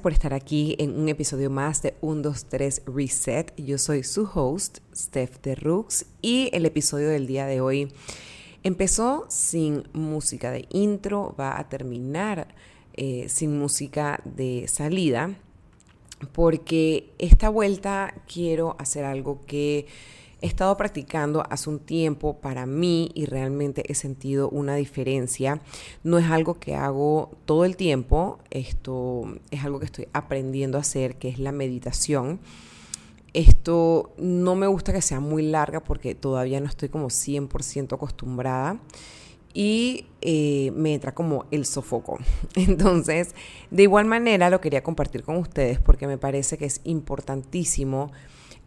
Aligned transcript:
por 0.00 0.12
estar 0.12 0.32
aquí 0.32 0.76
en 0.78 0.98
un 0.98 1.08
episodio 1.08 1.50
más 1.50 1.82
de 1.82 1.94
1, 2.00 2.22
2, 2.22 2.44
3 2.46 2.82
Reset. 2.86 3.52
Yo 3.56 3.76
soy 3.76 4.02
su 4.02 4.28
host, 4.32 4.78
Steph 4.94 5.40
de 5.42 5.54
Rooks, 5.54 6.06
y 6.22 6.48
el 6.52 6.64
episodio 6.64 7.08
del 7.08 7.26
día 7.26 7.46
de 7.46 7.60
hoy 7.60 7.92
empezó 8.62 9.26
sin 9.28 9.84
música 9.92 10.50
de 10.50 10.66
intro, 10.70 11.34
va 11.38 11.58
a 11.58 11.68
terminar 11.68 12.54
eh, 12.94 13.26
sin 13.28 13.58
música 13.58 14.20
de 14.24 14.66
salida, 14.68 15.36
porque 16.32 17.12
esta 17.18 17.48
vuelta 17.48 18.14
quiero 18.32 18.76
hacer 18.78 19.04
algo 19.04 19.44
que 19.46 19.86
he 20.40 20.46
estado 20.46 20.76
practicando 20.76 21.44
hace 21.50 21.68
un 21.70 21.78
tiempo 21.78 22.38
para 22.40 22.66
mí 22.66 23.10
y 23.14 23.26
realmente 23.26 23.84
he 23.90 23.94
sentido 23.94 24.48
una 24.48 24.74
diferencia. 24.74 25.60
No 26.02 26.18
es 26.18 26.30
algo 26.30 26.58
que 26.58 26.74
hago 26.74 27.30
todo 27.44 27.64
el 27.64 27.76
tiempo, 27.76 28.38
esto 28.50 29.22
es 29.50 29.64
algo 29.64 29.78
que 29.78 29.86
estoy 29.86 30.08
aprendiendo 30.12 30.78
a 30.78 30.82
hacer, 30.82 31.16
que 31.16 31.28
es 31.28 31.38
la 31.38 31.52
meditación. 31.52 32.40
Esto 33.32 34.12
no 34.18 34.56
me 34.56 34.66
gusta 34.66 34.92
que 34.92 35.02
sea 35.02 35.20
muy 35.20 35.42
larga 35.42 35.80
porque 35.80 36.14
todavía 36.14 36.60
no 36.60 36.66
estoy 36.66 36.88
como 36.88 37.08
100% 37.08 37.92
acostumbrada 37.94 38.80
y 39.52 40.06
eh, 40.20 40.72
me 40.74 40.94
entra 40.94 41.14
como 41.14 41.44
el 41.50 41.64
sofoco. 41.66 42.18
Entonces, 42.54 43.34
de 43.70 43.82
igual 43.84 44.06
manera 44.06 44.50
lo 44.50 44.60
quería 44.60 44.82
compartir 44.82 45.22
con 45.22 45.36
ustedes 45.36 45.78
porque 45.78 46.06
me 46.06 46.18
parece 46.18 46.58
que 46.58 46.64
es 46.64 46.80
importantísimo 46.84 48.10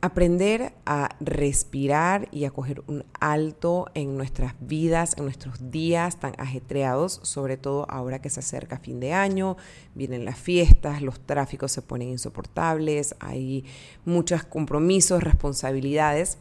aprender 0.03 0.73
a 0.85 1.15
respirar 1.21 2.27
y 2.29 2.43
a 2.43 2.51
coger 2.51 2.83
un 2.87 3.05
alto 3.21 3.87
en 3.93 4.17
nuestras 4.17 4.53
vidas, 4.59 5.15
en 5.17 5.23
nuestros 5.23 5.71
días 5.71 6.19
tan 6.19 6.33
ajetreados, 6.37 7.21
sobre 7.23 7.55
todo 7.55 7.89
ahora 7.89 8.21
que 8.21 8.29
se 8.29 8.41
acerca 8.41 8.79
fin 8.79 8.99
de 8.99 9.13
año, 9.13 9.55
vienen 9.95 10.25
las 10.25 10.37
fiestas, 10.37 11.01
los 11.01 11.21
tráficos 11.21 11.71
se 11.71 11.81
ponen 11.81 12.09
insoportables, 12.09 13.15
hay 13.21 13.63
muchos 14.03 14.43
compromisos, 14.43 15.23
responsabilidades. 15.23 16.37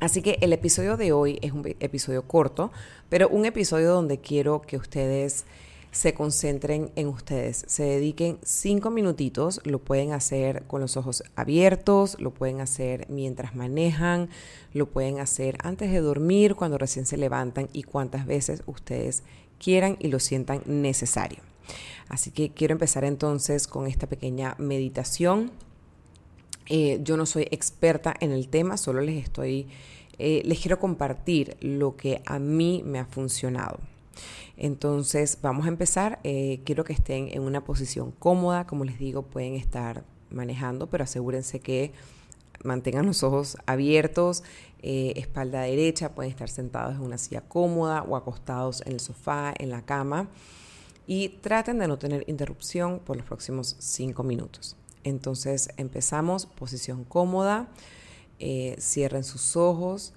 Así 0.00 0.20
que 0.20 0.36
el 0.42 0.52
episodio 0.52 0.98
de 0.98 1.12
hoy 1.12 1.38
es 1.40 1.52
un 1.52 1.66
episodio 1.80 2.28
corto, 2.28 2.70
pero 3.08 3.30
un 3.30 3.46
episodio 3.46 3.94
donde 3.94 4.18
quiero 4.18 4.60
que 4.60 4.76
ustedes 4.76 5.46
se 5.94 6.12
concentren 6.12 6.90
en 6.96 7.06
ustedes, 7.06 7.64
se 7.68 7.84
dediquen 7.84 8.38
cinco 8.42 8.90
minutitos, 8.90 9.60
lo 9.62 9.78
pueden 9.78 10.12
hacer 10.12 10.64
con 10.64 10.80
los 10.80 10.96
ojos 10.96 11.22
abiertos, 11.36 12.16
lo 12.18 12.34
pueden 12.34 12.60
hacer 12.60 13.06
mientras 13.08 13.54
manejan, 13.54 14.28
lo 14.72 14.86
pueden 14.90 15.20
hacer 15.20 15.56
antes 15.62 15.92
de 15.92 16.00
dormir, 16.00 16.56
cuando 16.56 16.78
recién 16.78 17.06
se 17.06 17.16
levantan 17.16 17.68
y 17.72 17.84
cuantas 17.84 18.26
veces 18.26 18.64
ustedes 18.66 19.22
quieran 19.62 19.96
y 20.00 20.08
lo 20.08 20.18
sientan 20.18 20.62
necesario. 20.66 21.38
Así 22.08 22.32
que 22.32 22.50
quiero 22.50 22.72
empezar 22.72 23.04
entonces 23.04 23.68
con 23.68 23.86
esta 23.86 24.08
pequeña 24.08 24.56
meditación. 24.58 25.52
Eh, 26.66 26.98
yo 27.04 27.16
no 27.16 27.24
soy 27.24 27.46
experta 27.52 28.14
en 28.18 28.32
el 28.32 28.48
tema, 28.48 28.78
solo 28.78 29.00
les 29.00 29.22
estoy, 29.22 29.68
eh, 30.18 30.42
les 30.44 30.58
quiero 30.58 30.80
compartir 30.80 31.56
lo 31.60 31.96
que 31.96 32.20
a 32.26 32.40
mí 32.40 32.82
me 32.84 32.98
ha 32.98 33.04
funcionado. 33.04 33.78
Entonces 34.56 35.38
vamos 35.42 35.66
a 35.66 35.68
empezar. 35.68 36.20
Eh, 36.24 36.60
quiero 36.64 36.84
que 36.84 36.92
estén 36.92 37.28
en 37.32 37.42
una 37.42 37.64
posición 37.64 38.12
cómoda. 38.12 38.66
Como 38.66 38.84
les 38.84 38.98
digo, 38.98 39.22
pueden 39.22 39.54
estar 39.54 40.04
manejando, 40.30 40.88
pero 40.88 41.04
asegúrense 41.04 41.60
que 41.60 41.92
mantengan 42.62 43.06
los 43.06 43.22
ojos 43.22 43.56
abiertos, 43.66 44.42
eh, 44.82 45.12
espalda 45.16 45.62
derecha, 45.62 46.14
pueden 46.14 46.30
estar 46.30 46.48
sentados 46.48 46.96
en 46.96 47.02
una 47.02 47.18
silla 47.18 47.42
cómoda 47.42 48.02
o 48.02 48.16
acostados 48.16 48.82
en 48.86 48.92
el 48.92 49.00
sofá, 49.00 49.54
en 49.58 49.70
la 49.70 49.82
cama. 49.82 50.28
Y 51.06 51.28
traten 51.40 51.78
de 51.78 51.86
no 51.86 51.98
tener 51.98 52.24
interrupción 52.28 52.98
por 52.98 53.16
los 53.16 53.26
próximos 53.26 53.76
cinco 53.78 54.22
minutos. 54.22 54.76
Entonces 55.04 55.68
empezamos, 55.76 56.46
posición 56.46 57.04
cómoda, 57.04 57.68
eh, 58.38 58.76
cierren 58.80 59.22
sus 59.22 59.56
ojos 59.56 60.14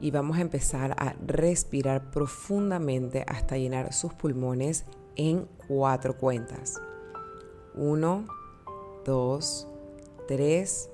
y 0.00 0.10
vamos 0.10 0.38
a 0.38 0.40
empezar 0.40 0.92
a 0.98 1.14
respirar 1.26 2.10
profundamente 2.10 3.24
hasta 3.26 3.58
llenar 3.58 3.92
sus 3.92 4.14
pulmones 4.14 4.84
en 5.16 5.46
cuatro 5.68 6.16
cuentas. 6.16 6.80
Uno, 7.74 8.26
dos, 9.04 9.66
tres, 10.26 10.90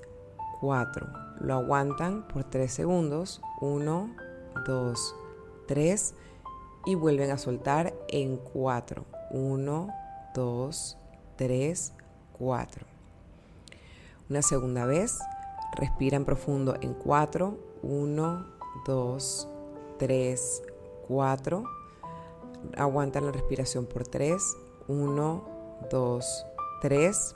cuatro. 0.59 1.07
Lo 1.39 1.53
aguantan 1.53 2.27
por 2.27 2.43
tres 2.43 2.73
segundos. 2.73 3.41
Uno, 3.61 4.09
dos, 4.65 5.15
tres. 5.67 6.13
Y 6.85 6.95
vuelven 6.95 7.31
a 7.31 7.37
soltar 7.37 7.93
en 8.09 8.37
cuatro. 8.37 9.05
Uno, 9.31 9.89
dos, 10.33 10.97
tres, 11.35 11.93
cuatro. 12.37 12.85
Una 14.29 14.41
segunda 14.41 14.85
vez. 14.85 15.19
Respiran 15.75 16.25
profundo 16.25 16.75
en 16.81 16.93
cuatro. 16.93 17.57
Uno, 17.83 18.56
2, 18.87 19.47
3, 19.99 20.63
4. 21.07 21.63
Aguantan 22.77 23.25
la 23.25 23.31
respiración 23.31 23.85
por 23.85 24.07
3. 24.07 24.41
1, 24.87 25.43
2, 25.91 26.45
3. 26.81 27.33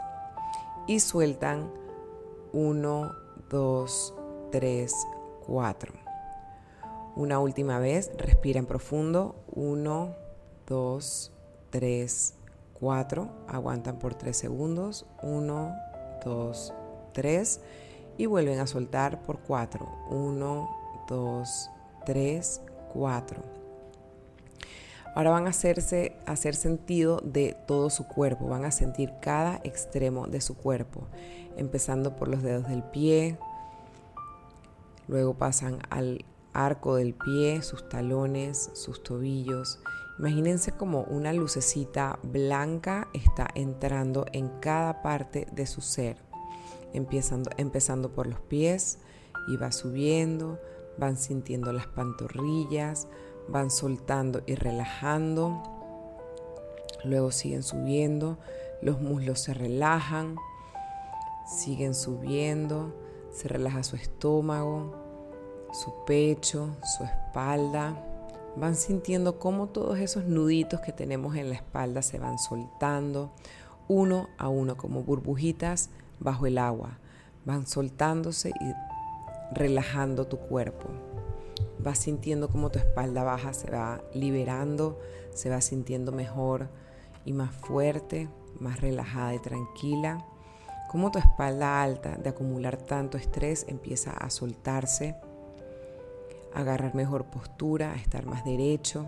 Y 0.87 0.99
sueltan 0.99 1.71
1, 2.53 3.11
2, 3.49 4.13
3, 4.51 4.93
4. 5.45 5.93
Una 7.15 7.39
última 7.39 7.77
vez, 7.79 8.11
respiran 8.17 8.65
profundo. 8.65 9.35
1, 9.53 10.15
2, 10.67 11.31
3, 11.69 12.33
4. 12.79 13.29
Aguantan 13.47 13.99
por 13.99 14.15
3 14.15 14.35
segundos. 14.35 15.05
1, 15.21 15.75
2, 16.23 16.73
3. 17.13 17.61
Y 18.17 18.25
vuelven 18.25 18.59
a 18.59 18.67
soltar 18.67 19.21
por 19.23 19.39
4. 19.39 19.87
1, 20.11 20.80
2, 21.11 21.69
3, 22.05 22.61
4. 22.93 23.43
Ahora 25.13 25.31
van 25.31 25.45
a 25.45 25.49
hacerse, 25.49 26.15
hacer 26.25 26.55
sentido 26.55 27.19
de 27.21 27.55
todo 27.67 27.89
su 27.89 28.07
cuerpo, 28.07 28.47
van 28.47 28.63
a 28.63 28.71
sentir 28.71 29.11
cada 29.21 29.59
extremo 29.65 30.25
de 30.27 30.39
su 30.39 30.55
cuerpo, 30.55 31.07
empezando 31.57 32.15
por 32.15 32.29
los 32.29 32.41
dedos 32.41 32.69
del 32.69 32.81
pie, 32.81 33.37
luego 35.09 35.33
pasan 35.33 35.79
al 35.89 36.23
arco 36.53 36.95
del 36.95 37.13
pie, 37.13 37.61
sus 37.61 37.89
talones, 37.89 38.69
sus 38.73 39.03
tobillos. 39.03 39.79
Imagínense 40.17 40.71
como 40.71 41.01
una 41.03 41.33
lucecita 41.33 42.17
blanca 42.23 43.09
está 43.13 43.49
entrando 43.53 44.25
en 44.31 44.47
cada 44.61 45.01
parte 45.01 45.45
de 45.51 45.65
su 45.65 45.81
ser, 45.81 46.15
empezando, 46.93 47.49
empezando 47.57 48.13
por 48.13 48.27
los 48.27 48.39
pies 48.39 48.99
y 49.49 49.57
va 49.57 49.73
subiendo, 49.73 50.57
van 50.97 51.17
sintiendo 51.17 51.73
las 51.73 51.87
pantorrillas, 51.87 53.07
van 53.47 53.69
soltando 53.69 54.41
y 54.45 54.55
relajando, 54.55 55.61
luego 57.03 57.31
siguen 57.31 57.63
subiendo, 57.63 58.37
los 58.81 59.01
muslos 59.01 59.39
se 59.41 59.53
relajan, 59.53 60.35
siguen 61.45 61.93
subiendo, 61.93 62.93
se 63.31 63.47
relaja 63.47 63.83
su 63.83 63.95
estómago, 63.95 64.95
su 65.73 65.93
pecho, 66.05 66.75
su 66.83 67.03
espalda. 67.03 68.07
Van 68.57 68.75
sintiendo 68.75 69.39
cómo 69.39 69.67
todos 69.67 69.99
esos 69.99 70.25
nuditos 70.25 70.81
que 70.81 70.91
tenemos 70.91 71.35
en 71.35 71.49
la 71.49 71.55
espalda 71.55 72.01
se 72.01 72.19
van 72.19 72.37
soltando 72.37 73.31
uno 73.87 74.27
a 74.37 74.49
uno 74.49 74.75
como 74.75 75.03
burbujitas 75.03 75.89
bajo 76.19 76.47
el 76.47 76.57
agua. 76.57 76.97
Van 77.45 77.65
soltándose 77.65 78.49
y 78.49 78.90
relajando 79.51 80.25
tu 80.27 80.37
cuerpo. 80.37 80.89
Vas 81.79 81.99
sintiendo 81.99 82.49
como 82.49 82.69
tu 82.69 82.79
espalda 82.79 83.23
baja 83.23 83.53
se 83.53 83.69
va 83.69 84.01
liberando, 84.13 84.99
se 85.33 85.49
va 85.49 85.61
sintiendo 85.61 86.11
mejor 86.11 86.69
y 87.25 87.33
más 87.33 87.53
fuerte, 87.53 88.29
más 88.59 88.81
relajada 88.81 89.33
y 89.33 89.39
tranquila. 89.39 90.25
Como 90.89 91.11
tu 91.11 91.19
espalda 91.19 91.81
alta 91.81 92.17
de 92.17 92.29
acumular 92.29 92.77
tanto 92.77 93.17
estrés 93.17 93.65
empieza 93.67 94.11
a 94.11 94.29
soltarse, 94.29 95.15
a 96.53 96.59
agarrar 96.59 96.95
mejor 96.95 97.25
postura, 97.25 97.93
a 97.93 97.95
estar 97.95 98.25
más 98.25 98.43
derecho. 98.45 99.05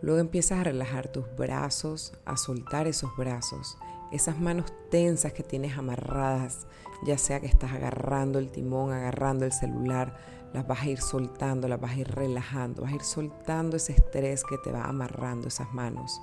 Luego 0.00 0.20
empiezas 0.20 0.60
a 0.60 0.64
relajar 0.64 1.08
tus 1.08 1.26
brazos, 1.36 2.12
a 2.24 2.36
soltar 2.36 2.86
esos 2.86 3.10
brazos 3.16 3.76
esas 4.12 4.38
manos 4.38 4.72
tensas 4.90 5.32
que 5.32 5.42
tienes 5.42 5.76
amarradas, 5.76 6.66
ya 7.04 7.18
sea 7.18 7.40
que 7.40 7.46
estás 7.46 7.72
agarrando 7.72 8.38
el 8.38 8.50
timón, 8.50 8.92
agarrando 8.92 9.44
el 9.44 9.52
celular, 9.52 10.16
las 10.52 10.66
vas 10.66 10.82
a 10.82 10.88
ir 10.88 11.00
soltando, 11.00 11.68
las 11.68 11.80
vas 11.80 11.92
a 11.92 11.96
ir 12.00 12.08
relajando, 12.08 12.82
vas 12.82 12.92
a 12.92 12.96
ir 12.96 13.02
soltando 13.02 13.76
ese 13.76 13.92
estrés 13.92 14.44
que 14.44 14.56
te 14.58 14.72
va 14.72 14.84
amarrando 14.84 15.48
esas 15.48 15.72
manos. 15.74 16.20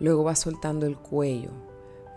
Luego 0.00 0.24
vas 0.24 0.40
soltando 0.40 0.86
el 0.86 0.98
cuello, 0.98 1.50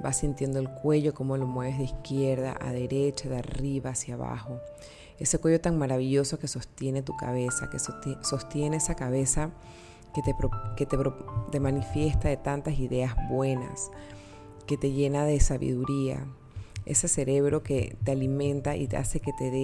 vas 0.02 0.18
sintiendo 0.18 0.60
el 0.60 0.70
cuello 0.70 1.14
como 1.14 1.38
lo 1.38 1.46
mueves 1.46 1.78
de 1.78 1.84
izquierda 1.84 2.58
a 2.60 2.72
derecha, 2.72 3.30
de 3.30 3.38
arriba 3.38 3.92
hacia 3.92 4.16
abajo. 4.16 4.60
Ese 5.20 5.38
cuello 5.38 5.62
tan 5.62 5.78
maravilloso 5.78 6.40
que 6.40 6.48
sostiene 6.48 7.04
tu 7.04 7.16
cabeza, 7.16 7.70
que 7.70 7.78
sostiene 7.80 8.78
esa 8.78 8.96
cabeza 8.96 9.52
que 10.16 10.22
te, 10.22 10.34
que 10.78 10.86
te, 10.86 10.98
te 11.52 11.60
manifiesta 11.60 12.30
de 12.30 12.38
tantas 12.38 12.80
ideas 12.80 13.14
buenas, 13.30 13.92
que 14.66 14.78
te 14.78 14.92
llena 14.92 15.26
de 15.26 15.40
sabiduría, 15.42 16.26
ese 16.86 17.08
cerebro 17.08 17.62
que 17.64 17.98
te 18.04 18.12
alimenta 18.12 18.78
y 18.78 18.88
te 18.88 18.96
hace 18.98 19.20
que 19.20 19.34
te 19.34 19.52
dé 19.52 19.64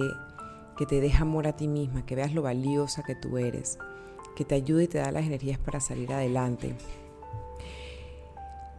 que 0.76 0.86
te 0.86 1.00
deje 1.00 1.22
amor 1.22 1.46
a 1.46 1.54
ti 1.54 1.68
misma, 1.68 2.04
que 2.06 2.16
veas 2.16 2.32
lo 2.32 2.42
valiosa 2.42 3.02
que 3.02 3.14
tú 3.14 3.38
eres, 3.38 3.78
que 4.36 4.44
te 4.44 4.54
ayude 4.54 4.84
y 4.84 4.88
te 4.88 4.98
da 4.98 5.12
las 5.12 5.26
energías 5.26 5.58
para 5.58 5.80
salir 5.80 6.12
adelante. 6.12 6.74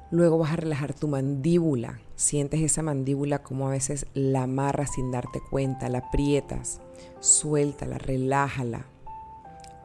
Luego 0.09 0.37
vas 0.37 0.53
a 0.53 0.57
relajar 0.57 0.93
tu 0.93 1.07
mandíbula. 1.07 1.99
Sientes 2.15 2.61
esa 2.61 2.81
mandíbula 2.81 3.41
como 3.41 3.67
a 3.67 3.71
veces 3.71 4.05
la 4.13 4.43
amarras 4.43 4.93
sin 4.93 5.11
darte 5.11 5.39
cuenta, 5.49 5.89
la 5.89 5.99
aprietas, 5.99 6.81
suéltala, 7.19 7.97
relájala. 7.97 8.85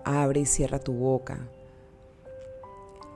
Abre 0.04 0.40
y 0.40 0.46
cierra 0.46 0.78
tu 0.78 0.92
boca. 0.92 1.48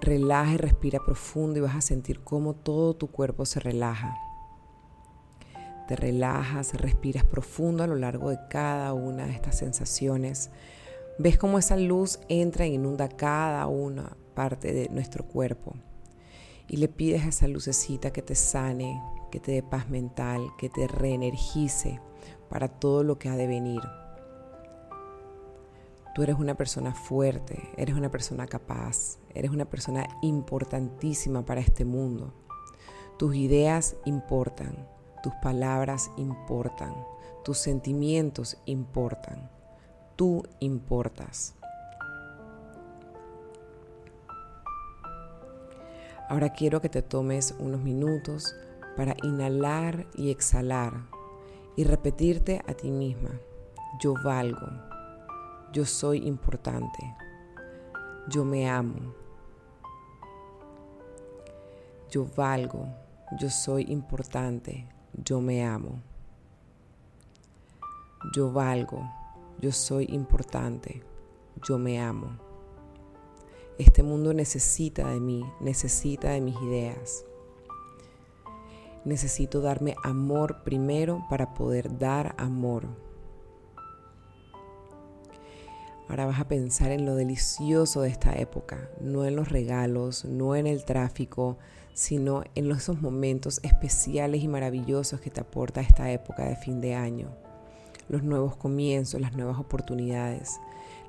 Relaja 0.03 0.55
y 0.55 0.57
respira 0.57 0.99
profundo 0.99 1.61
y 1.61 1.63
vas 1.63 1.77
a 1.77 1.81
sentir 1.81 2.25
cómo 2.25 2.55
todo 2.55 2.95
tu 2.95 3.13
cuerpo 3.13 3.47
se 3.47 3.61
relaja. 3.61 4.17
Te 5.87 5.95
relajas, 5.95 6.75
respiras 6.75 7.25
profundo 7.25 7.85
a 7.85 7.87
lo 7.87 7.95
largo 7.95 8.31
de 8.31 8.39
cada 8.51 8.95
una 8.95 9.27
de 9.27 9.33
estas 9.33 9.59
sensaciones. 9.59 10.51
Ves 11.21 11.39
cómo 11.39 11.57
esa 11.57 11.77
luz 11.77 12.19
entra 12.29 12.65
e 12.65 12.71
inunda 12.71 13.09
cada 13.09 13.69
una 13.69 14.17
parte 14.35 14.73
de 14.73 14.89
nuestro 14.89 15.25
cuerpo. 15.25 15.77
Y 16.67 16.79
le 16.79 16.89
pides 16.89 17.23
a 17.23 17.29
esa 17.29 17.47
lucecita 17.47 18.13
que 18.13 18.23
te 18.23 18.35
sane, 18.35 19.01
que 19.31 19.39
te 19.39 19.53
dé 19.53 19.63
paz 19.63 19.89
mental, 19.89 20.41
que 20.59 20.69
te 20.69 20.89
reenergice 20.89 22.01
para 22.49 22.67
todo 22.67 23.05
lo 23.05 23.21
que 23.21 23.29
ha 23.29 23.37
de 23.37 23.47
venir. 23.47 23.83
Tú 26.15 26.23
eres 26.23 26.37
una 26.37 26.55
persona 26.55 26.93
fuerte, 26.93 27.71
eres 27.79 27.97
una 27.97 28.11
persona 28.11 28.47
capaz, 28.47 29.19
eres 29.35 29.51
una 29.51 29.65
persona 29.65 30.07
importantísima 30.21 31.47
para 31.47 31.63
este 31.63 31.87
mundo. 31.87 32.35
Tus 33.19 33.35
ideas 33.35 33.97
importan, 34.05 34.87
tus 35.23 35.33
palabras 35.37 36.11
importan, 36.19 36.95
tus 37.45 37.57
sentimientos 37.57 38.59
importan, 38.67 39.51
tú 40.15 40.43
importas. 40.61 41.55
Ahora 46.29 46.53
quiero 46.53 46.83
que 46.83 46.91
te 46.91 47.01
tomes 47.01 47.55
unos 47.59 47.81
minutos 47.81 48.55
para 48.99 49.17
inhalar 49.23 50.07
y 50.15 50.31
exhalar 50.31 50.93
y 51.75 51.85
repetirte 51.85 52.63
a 52.67 52.75
ti 52.75 52.91
misma, 52.91 53.31
yo 53.99 54.15
valgo, 54.23 54.92
yo 55.73 55.85
soy 55.85 56.27
importante, 56.27 57.15
yo 58.29 58.45
me 58.45 58.69
amo, 58.69 59.15
yo 62.11 62.27
valgo, 62.37 62.87
yo 63.39 63.49
soy 63.49 63.87
importante, 63.89 64.87
yo 65.15 65.41
me 65.41 65.65
amo. 65.65 66.03
Yo 68.35 68.53
valgo, 68.53 69.03
yo 69.61 69.73
soy 69.73 70.07
importante, 70.11 71.03
yo 71.67 71.79
me 71.79 72.01
amo. 72.01 72.39
Este 73.79 74.03
mundo 74.03 74.33
necesita 74.33 75.09
de 75.09 75.19
mí, 75.19 75.43
necesita 75.61 76.31
de 76.31 76.41
mis 76.41 76.55
ideas. 76.63 77.25
Necesito 79.05 79.61
darme 79.61 79.97
amor 80.05 80.63
primero 80.63 81.25
para 81.29 81.53
poder 81.55 81.99
dar 81.99 82.35
amor. 82.39 82.87
Ahora 86.13 86.27
vas 86.27 86.41
a 86.41 86.45
pensar 86.47 86.93
en 86.93 87.07
lo 87.07 87.15
delicioso 87.15 88.03
de 88.03 88.11
esta 88.11 88.39
época, 88.39 88.91
no 89.01 89.25
en 89.25 89.35
los 89.35 89.49
regalos, 89.49 90.27
no 90.27 90.55
en 90.55 90.67
el 90.67 90.85
tráfico, 90.85 91.57
sino 91.95 92.45
en 92.55 92.71
esos 92.71 93.01
momentos 93.01 93.61
especiales 93.63 94.43
y 94.43 94.47
maravillosos 94.47 95.23
que 95.23 95.31
te 95.31 95.41
aporta 95.41 95.81
esta 95.81 96.13
época 96.13 96.45
de 96.45 96.57
fin 96.57 96.83
de 96.83 96.95
año. 96.95 97.29
Los 98.11 98.23
nuevos 98.23 98.57
comienzos, 98.57 99.23
las 99.23 99.35
nuevas 99.35 99.59
oportunidades, 99.59 100.61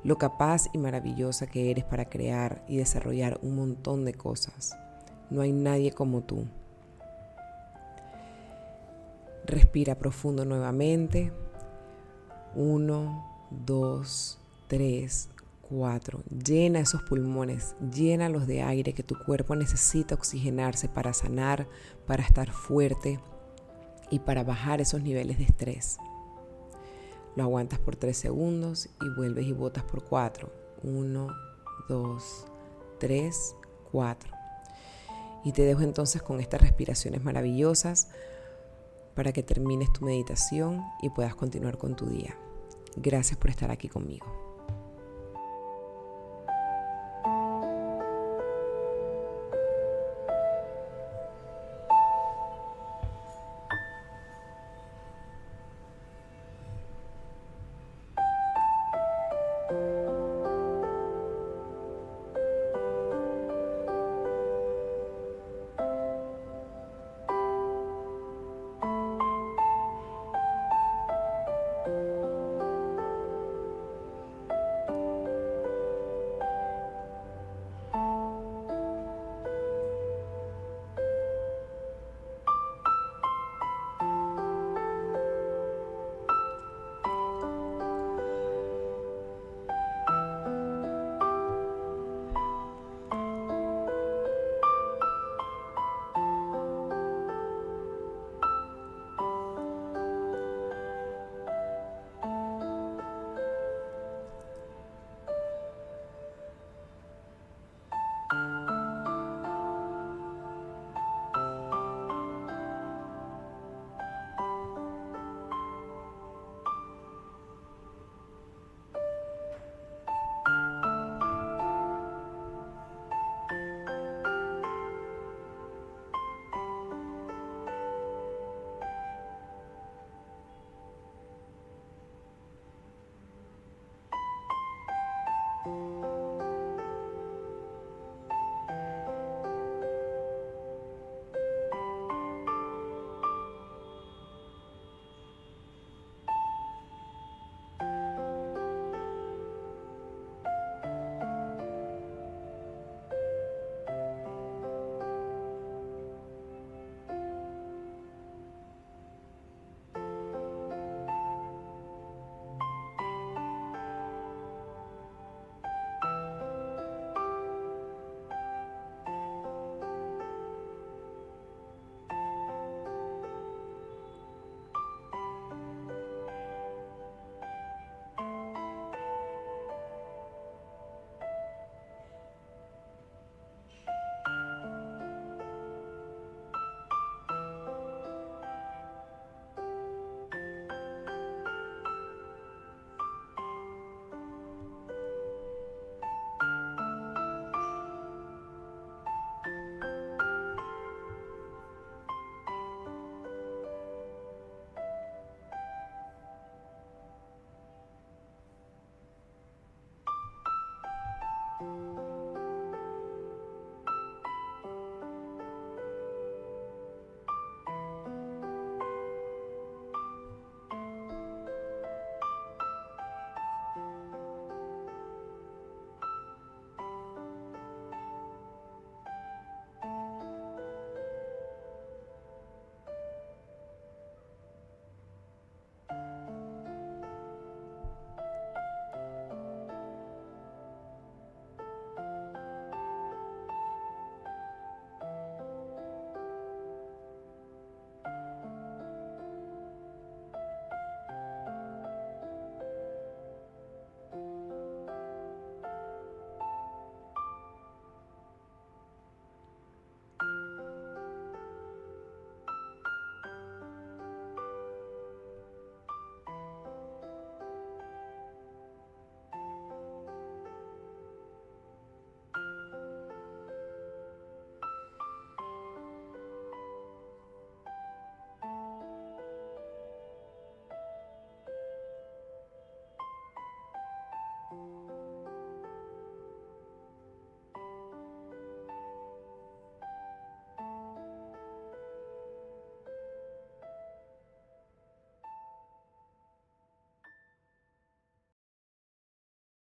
lo 0.06 0.18
capaz 0.18 0.68
y 0.72 0.78
maravillosa 0.78 1.48
que 1.48 1.70
eres 1.70 1.84
para 1.84 2.06
crear 2.06 2.64
y 2.70 2.78
desarrollar 2.78 3.40
un 3.42 3.58
montón 3.58 4.06
de 4.06 4.14
cosas. 4.14 4.78
No 5.30 5.42
hay 5.42 5.52
nadie 5.52 5.92
como 5.92 6.22
tú. 6.22 6.46
Respira 9.46 9.96
profundo 9.96 10.46
nuevamente. 10.46 11.34
Uno, 12.56 13.26
dos, 13.52 14.40
tres, 14.74 15.30
4. 15.70 16.24
Llena 16.44 16.80
esos 16.80 17.04
pulmones, 17.04 17.76
llénalos 17.94 18.48
de 18.48 18.64
aire 18.64 18.94
que 18.94 19.04
tu 19.04 19.16
cuerpo 19.24 19.56
necesita 19.56 20.16
oxigenarse 20.16 20.90
para 20.90 21.14
sanar, 21.14 21.68
para 22.08 22.24
estar 22.24 22.52
fuerte 22.52 23.20
y 24.10 24.18
para 24.18 24.44
bajar 24.44 24.82
esos 24.82 25.04
niveles 25.04 25.38
de 25.38 25.44
estrés. 25.44 25.98
Lo 27.36 27.44
aguantas 27.44 27.78
por 27.78 27.96
3 27.96 28.18
segundos 28.18 28.90
y 29.00 29.10
vuelves 29.16 29.46
y 29.46 29.52
botas 29.52 29.84
por 29.84 30.04
4. 30.04 30.52
1, 30.82 31.28
2, 31.88 32.46
3, 33.00 33.56
4. 33.92 34.32
Y 35.44 35.52
te 35.52 35.62
dejo 35.62 35.82
entonces 35.82 36.24
con 36.24 36.40
estas 36.40 36.62
respiraciones 36.62 37.24
maravillosas 37.24 38.08
para 39.14 39.34
que 39.34 39.44
termines 39.44 39.94
tu 39.94 40.04
meditación 40.04 40.82
y 41.04 41.12
puedas 41.12 41.36
continuar 41.36 41.78
con 41.78 41.96
tu 41.96 42.08
día. 42.08 42.36
Gracias 42.96 43.38
por 43.38 43.52
estar 43.52 43.70
aquí 43.70 43.88
conmigo. 43.88 44.53